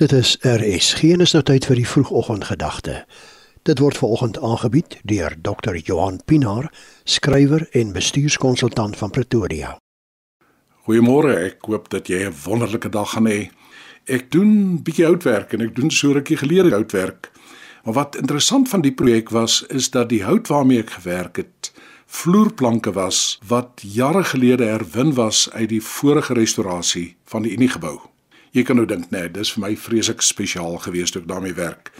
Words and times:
Dit 0.00 0.12
is 0.12 0.38
RS. 0.40 0.94
Geen 0.96 1.20
is 1.20 1.34
nou 1.36 1.42
tyd 1.44 1.66
vir 1.68 1.76
die 1.76 1.88
vroegoggendgedagte. 1.88 3.02
Dit 3.68 3.82
word 3.84 3.98
veraloggend 4.00 4.38
aangebied 4.40 4.94
deur 5.04 5.34
Dr. 5.44 5.76
Johan 5.76 6.16
Pinaar, 6.24 6.70
skrywer 7.04 7.66
en 7.76 7.92
bestuurskonsultant 7.92 8.96
van 8.96 9.10
Pretoria. 9.12 9.74
Goeiemôre. 10.88 11.34
Ek 11.50 11.68
hoop 11.68 11.90
dat 11.92 12.08
jy 12.08 12.24
'n 12.24 12.32
wonderlike 12.44 12.88
dag 12.88 13.10
gaan 13.12 13.28
hê. 13.28 13.50
Ek 14.08 14.30
doen 14.30 14.80
bietjie 14.82 15.04
houtwerk 15.04 15.52
en 15.52 15.60
ek 15.60 15.76
doen 15.76 15.90
so 15.90 16.12
rukkie 16.12 16.36
gelede 16.36 16.70
houtwerk. 16.70 17.30
Maar 17.84 17.94
wat 17.94 18.16
interessant 18.16 18.68
van 18.68 18.80
die 18.80 18.94
projek 18.94 19.28
was, 19.28 19.66
is 19.68 19.90
dat 19.90 20.08
die 20.08 20.24
hout 20.24 20.48
waarmee 20.48 20.78
ek 20.78 20.90
gewerk 20.90 21.36
het, 21.36 21.72
vloerplanke 22.06 22.92
was 22.92 23.38
wat 23.46 23.82
jare 23.84 24.24
gelede 24.24 24.64
herwin 24.64 25.14
was 25.14 25.50
uit 25.52 25.68
die 25.68 25.82
vorige 25.82 26.34
restaurasie 26.34 27.16
van 27.24 27.42
die 27.42 27.52
Unie 27.52 27.68
gebou. 27.68 28.09
Jy 28.50 28.64
kan 28.66 28.80
nou 28.80 28.86
dink, 28.86 29.10
nee, 29.14 29.28
dis 29.30 29.52
vir 29.54 29.62
my 29.62 29.74
vreeslik 29.78 30.24
spesiaal 30.26 30.80
geweest 30.82 31.14
toe 31.14 31.22
ek 31.22 31.28
daarmee 31.30 31.54
werk. 31.54 31.92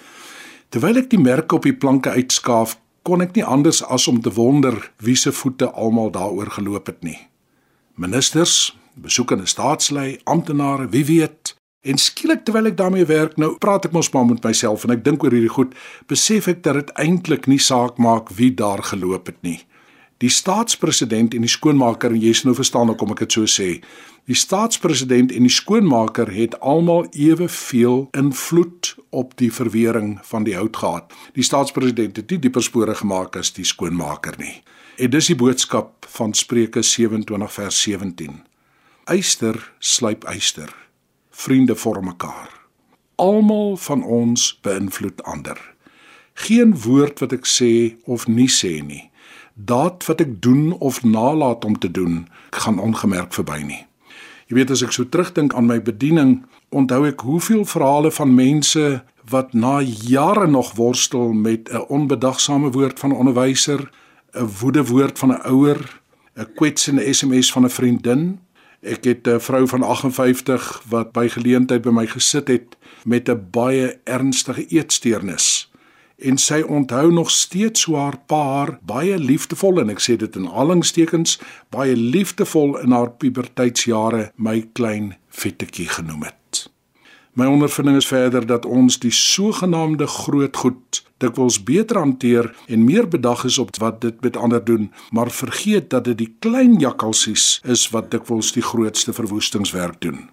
Terwyl 0.71 0.99
ek 0.99 1.11
die 1.13 1.21
merke 1.23 1.59
op 1.59 1.67
die 1.67 1.77
planke 1.77 2.11
uitskaaf, 2.11 2.77
kon 3.07 3.23
ek 3.25 3.37
nie 3.37 3.47
anders 3.47 3.81
as 3.87 4.09
om 4.11 4.21
te 4.23 4.33
wonder 4.35 4.77
wie 5.03 5.17
se 5.17 5.33
voete 5.33 5.71
almal 5.71 6.11
daaroor 6.15 6.51
geloop 6.59 6.91
het 6.91 7.01
nie. 7.07 7.19
Ministers, 7.95 8.75
besoekende 8.95 9.47
staatslei, 9.47 10.19
amptenare, 10.25 10.89
wie 10.91 11.05
weet. 11.07 11.55
En 11.81 11.97
skielik 11.97 12.45
terwyl 12.45 12.69
ek 12.69 12.77
daarmee 12.77 13.07
werk, 13.09 13.39
nou 13.41 13.55
praat 13.63 13.87
ek 13.89 13.95
mos 13.97 14.11
maar 14.13 14.27
met 14.29 14.45
myself 14.45 14.85
en 14.85 14.93
ek 14.95 15.05
dink 15.07 15.23
oor 15.25 15.33
hierdie 15.33 15.53
goed, 15.55 15.73
besef 16.11 16.51
ek 16.51 16.65
dat 16.67 16.77
dit 16.77 16.95
eintlik 17.01 17.49
nie 17.49 17.61
saak 17.63 17.97
maak 18.03 18.35
wie 18.37 18.51
daar 18.53 18.83
geloop 18.91 19.31
het 19.33 19.39
nie. 19.47 19.61
Die 20.21 20.29
staatspresident 20.29 21.33
en 21.35 21.47
die 21.47 21.49
skoonmaker 21.49 22.13
en 22.13 22.21
jy 22.21 22.35
sien 22.37 22.51
nou 22.51 22.57
verstaan 22.59 22.91
hoekom 22.93 23.15
ek 23.15 23.23
dit 23.23 23.37
so 23.39 23.49
sê. 23.49 23.71
Die 24.29 24.37
staatspresident 24.37 25.33
en 25.33 25.47
die 25.49 25.53
skoonmaker 25.53 26.29
het 26.35 26.59
almal 26.61 27.07
eweveel 27.17 28.05
invloed 28.19 28.93
op 29.17 29.33
die 29.41 29.49
verwering 29.49 30.19
van 30.29 30.45
die 30.45 30.59
hout 30.59 30.77
gehad. 30.77 31.17
Die 31.33 31.47
staatspresident 31.47 32.21
het 32.21 32.29
nie 32.29 32.41
dieper 32.45 32.65
spore 32.67 32.99
gemaak 33.01 33.41
as 33.41 33.55
die 33.57 33.65
skoonmaker 33.65 34.37
nie. 34.43 34.61
En 35.01 35.09
dis 35.17 35.33
die 35.33 35.39
boodskap 35.41 36.05
van 36.13 36.37
Spreuke 36.37 36.85
27 36.85 37.57
vers 37.57 37.83
17. 37.89 38.43
Eyster 39.09 39.57
slyp 39.81 40.29
eyster. 40.29 40.69
Vriende 41.33 41.79
vorm 41.81 42.13
mekaar. 42.13 42.53
Almal 43.17 43.79
van 43.81 44.05
ons 44.05 44.53
beïnvloed 44.61 45.25
ander. 45.25 45.57
Geen 46.45 46.77
woord 46.85 47.25
wat 47.25 47.33
ek 47.33 47.49
sê 47.49 47.97
of 48.05 48.29
nie 48.29 48.53
sê 48.53 48.83
nie 48.85 49.07
daad 49.65 50.07
wat 50.07 50.21
ek 50.21 50.43
doen 50.43 50.73
of 50.79 51.03
nalat 51.03 51.65
om 51.65 51.79
te 51.79 51.91
doen, 51.91 52.29
gaan 52.51 52.79
ongemerk 52.79 53.35
verby 53.35 53.63
nie. 53.67 53.87
Jy 54.51 54.57
weet 54.59 54.71
as 54.75 54.83
ek 54.83 54.93
so 54.93 55.07
terugdink 55.07 55.55
aan 55.55 55.69
my 55.71 55.79
bediening, 55.83 56.41
onthou 56.75 57.05
ek 57.07 57.23
hoeveel 57.27 57.65
verhale 57.65 58.11
van 58.11 58.35
mense 58.35 59.03
wat 59.31 59.55
na 59.55 59.79
jare 59.85 60.49
nog 60.51 60.75
worstel 60.75 61.33
met 61.33 61.71
'n 61.71 61.87
onbedagsame 61.89 62.71
woord 62.71 62.99
van 62.99 63.11
'n 63.11 63.21
onderwyser, 63.23 63.91
'n 64.35 64.49
woede 64.61 64.85
woord 64.85 65.19
van 65.19 65.31
'n 65.31 65.43
ouer, 65.47 66.01
'n 66.37 66.49
kwetsende 66.55 67.13
SMS 67.13 67.53
van 67.53 67.65
'n 67.65 67.71
vriendin. 67.71 68.41
Ek 68.83 69.05
het 69.05 69.27
'n 69.27 69.39
vrou 69.41 69.69
van 69.69 69.83
58 69.83 70.83
wat 70.89 71.13
by 71.13 71.29
geleentheid 71.29 71.83
by 71.83 71.91
my 71.91 72.07
gesit 72.07 72.49
het 72.49 72.77
met 73.05 73.29
'n 73.29 73.47
baie 73.51 73.99
ernstige 74.05 74.67
eetsteurnis 74.67 75.70
en 76.23 76.39
sy 76.39 76.61
onthou 76.63 77.13
nog 77.13 77.31
steeds 77.31 77.85
hoe 77.85 77.97
haar 77.97 78.19
pa 78.27 78.79
baie 78.83 79.19
liefdevol 79.19 79.81
en 79.81 79.91
ek 79.91 80.03
sê 80.05 80.17
dit 80.17 80.37
in 80.37 80.49
aanhalingstekens 80.49 81.39
baie 81.71 81.97
liefdevol 81.97 82.79
in 82.81 82.93
haar 82.93 83.11
puberteitsjare 83.11 84.31
my 84.37 84.61
klein 84.73 85.15
vettetjie 85.29 85.89
genoem 85.89 86.23
het. 86.29 86.67
My 87.33 87.47
ondervinding 87.47 87.97
is 87.97 88.07
verder 88.11 88.47
dat 88.47 88.67
ons 88.67 88.99
die 88.99 89.13
sogenaamde 89.15 90.07
groot 90.07 90.57
goed 90.57 91.03
dikwels 91.23 91.61
beter 91.63 92.01
hanteer 92.01 92.51
en 92.67 92.85
meer 92.85 93.09
bedag 93.09 93.45
is 93.45 93.59
op 93.59 93.71
wat 93.79 94.01
dit 94.01 94.21
met 94.21 94.37
ander 94.37 94.65
doen, 94.65 94.91
maar 95.11 95.31
vergeet 95.31 95.91
dat 95.91 96.05
dit 96.05 96.19
die 96.19 96.35
klein 96.39 96.79
jakkalsies 96.81 97.61
is 97.65 97.89
wat 97.95 98.11
dikwels 98.11 98.53
die 98.53 98.65
grootste 98.65 99.13
verwoestingswerk 99.13 100.01
doen. 100.01 100.29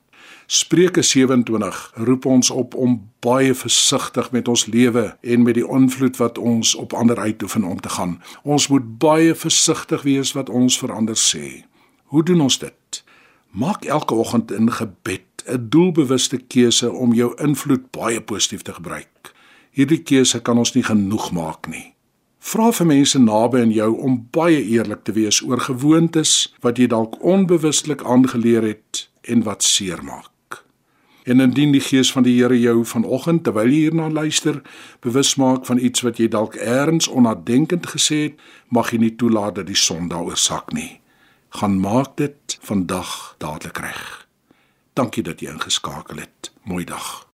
Spreuke 0.49 1.01
27 1.01 1.91
roep 1.93 2.25
ons 2.25 2.49
op 2.49 2.75
om 2.75 3.09
baie 3.19 3.51
versigtig 3.53 4.31
met 4.31 4.47
ons 4.47 4.65
lewe 4.65 5.17
en 5.21 5.41
met 5.43 5.57
die 5.57 5.65
invloed 5.67 6.15
wat 6.17 6.37
ons 6.37 6.75
op 6.75 6.93
ander 6.93 7.19
uitoefen 7.19 7.63
om 7.63 7.81
te 7.83 7.89
gaan. 7.89 8.21
Ons 8.43 8.67
moet 8.71 8.85
baie 8.97 9.35
versigtig 9.35 10.05
wees 10.07 10.31
wat 10.31 10.49
ons 10.49 10.77
vir 10.79 10.93
ander 10.95 11.19
sê. 11.19 11.65
Hoe 12.03 12.23
doen 12.23 12.41
ons 12.41 12.59
dit? 12.59 13.03
Maak 13.51 13.83
elke 13.85 14.15
oggend 14.15 14.51
in 14.51 14.71
gebed 14.71 15.43
'n 15.47 15.67
doelbewuste 15.69 16.37
keuse 16.37 16.91
om 16.91 17.13
jou 17.13 17.33
invloed 17.43 17.91
baie 17.91 18.21
positief 18.21 18.61
te 18.61 18.73
gebruik. 18.73 19.35
Hierdie 19.71 20.03
keuse 20.03 20.39
kan 20.39 20.57
ons 20.57 20.73
nie 20.73 20.83
genoeg 20.83 21.31
maak 21.31 21.67
nie. 21.67 21.93
Vra 22.39 22.71
vir 22.71 22.85
mense 22.85 23.19
naby 23.19 23.59
aan 23.59 23.71
jou 23.71 23.97
om 23.99 24.27
baie 24.31 24.63
eerlik 24.63 25.03
te 25.03 25.11
wees 25.11 25.41
oor 25.43 25.59
gewoontes 25.59 26.55
wat 26.61 26.77
jy 26.77 26.87
dalk 26.87 27.23
onbewustelik 27.23 28.03
aangeleer 28.03 28.63
het 28.63 29.09
en 29.21 29.43
wat 29.43 29.63
seermaak. 29.63 30.36
En 31.27 31.39
indien 31.43 31.73
die 31.75 31.83
gees 31.83 32.11
van 32.11 32.23
die 32.23 32.37
Here 32.39 32.55
jou 32.59 32.85
vanoggend 32.87 33.43
terwyl 33.43 33.67
jy 33.67 33.81
hierna 33.89 34.07
luister, 34.09 34.61
bewus 35.03 35.33
maak 35.35 35.65
van 35.67 35.81
iets 35.83 36.05
wat 36.07 36.21
jy 36.21 36.29
dalk 36.31 36.55
eers 36.55 37.09
onnadenkend 37.11 37.89
gesê 37.91 38.21
het, 38.29 38.39
mag 38.71 38.93
jy 38.93 39.01
nie 39.03 39.15
toelaat 39.19 39.59
dat 39.59 39.67
die 39.67 39.75
son 39.75 40.07
daaroor 40.07 40.39
sak 40.39 40.71
nie. 40.71 41.01
Gaan 41.59 41.79
maak 41.83 42.15
dit 42.15 42.57
vandag 42.63 43.35
dadelik 43.43 43.83
reg. 43.83 44.27
Dankie 44.95 45.23
dat 45.23 45.43
jy 45.43 45.51
ingeskakel 45.51 46.23
het. 46.23 46.53
Mooi 46.63 46.85
dag. 46.87 47.27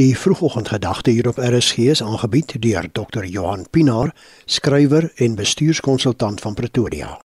Die 0.00 0.16
vroegoggendgedagte 0.16 1.10
hier 1.10 1.28
op 1.28 1.36
RSG 1.36 1.92
is 1.92 2.02
aangebied 2.02 2.62
deur 2.62 2.88
Dr. 2.92 3.24
Johan 3.24 3.66
Pinaar, 3.70 4.14
skrywer 4.44 5.12
en 5.14 5.34
bestuurskonsultant 5.34 6.40
van 6.40 6.54
Pretoria. 6.54 7.20